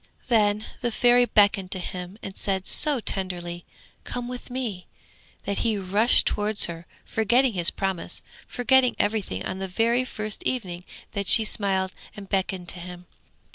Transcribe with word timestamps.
Then 0.29 0.65
the 0.81 0.89
Fairy 0.91 1.25
beckoned 1.25 1.69
to 1.73 1.77
him 1.79 2.17
and 2.23 2.35
said 2.35 2.65
so 2.65 2.99
tenderly, 2.99 3.65
'Come 4.03 4.27
with 4.27 4.49
me,' 4.49 4.87
that 5.45 5.59
he 5.59 5.77
rushed 5.77 6.25
towards 6.25 6.65
her, 6.65 6.87
forgetting 7.05 7.53
his 7.53 7.69
promise, 7.69 8.23
forgetting 8.47 8.95
everything 8.97 9.45
on 9.45 9.59
the 9.59 9.67
very 9.67 10.03
first 10.03 10.41
evening 10.41 10.85
that 11.11 11.27
she 11.27 11.45
smiled 11.45 11.91
and 12.15 12.27
beckoned 12.27 12.67
to 12.69 12.79
him. 12.79 13.05